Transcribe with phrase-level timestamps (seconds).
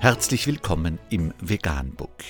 [0.00, 2.22] Herzlich willkommen im Veganbook.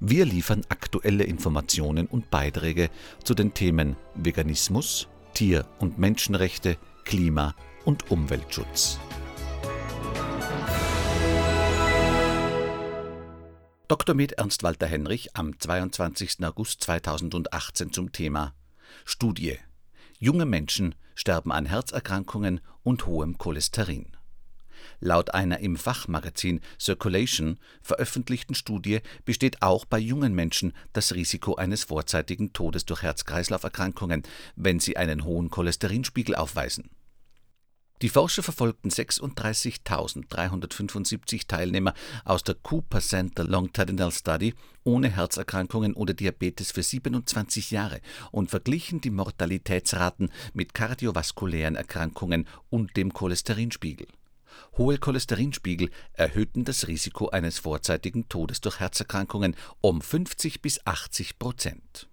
[0.00, 2.90] Wir liefern aktuelle Informationen und Beiträge
[3.22, 8.98] zu den Themen Veganismus, Tier- und Menschenrechte, Klima- und Umweltschutz.
[13.86, 14.16] Dr.
[14.16, 16.44] Med Ernst Walter Henrich am 22.
[16.44, 18.54] August 2018 zum Thema
[19.04, 19.56] Studie.
[20.18, 24.17] Junge Menschen sterben an Herzerkrankungen und hohem Cholesterin.
[25.00, 31.84] Laut einer im Fachmagazin Circulation veröffentlichten Studie besteht auch bei jungen Menschen das Risiko eines
[31.84, 34.22] vorzeitigen Todes durch Herz-Kreislauf-Erkrankungen,
[34.56, 36.90] wenn sie einen hohen Cholesterinspiegel aufweisen.
[38.00, 46.70] Die Forscher verfolgten 36.375 Teilnehmer aus der Cooper Center Longitudinal Study ohne Herzerkrankungen oder Diabetes
[46.70, 48.00] für 27 Jahre
[48.30, 54.06] und verglichen die Mortalitätsraten mit kardiovaskulären Erkrankungen und dem Cholesterinspiegel.
[54.76, 62.08] Hohe Cholesterinspiegel erhöhten das Risiko eines vorzeitigen Todes durch Herzerkrankungen um 50 bis 80 Prozent.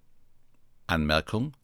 [0.86, 1.56] Anmerkung